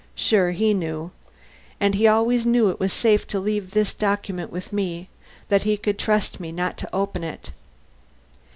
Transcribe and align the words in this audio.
Sure, 0.15 0.49
he 0.49 0.73
knew. 0.73 1.11
And 1.79 1.93
he 1.93 2.07
also 2.07 2.49
knew 2.49 2.69
it 2.71 2.79
was 2.79 2.91
safe 2.91 3.27
to 3.27 3.39
leave 3.39 3.69
this 3.69 3.93
document 3.93 4.51
with 4.51 4.73
me 4.73 5.09
that 5.49 5.61
he 5.61 5.77
could 5.77 5.99
trust 5.99 6.39
me 6.39 6.51
not 6.51 6.75
to 6.79 6.89
open 6.91 7.23
it. 7.23 7.51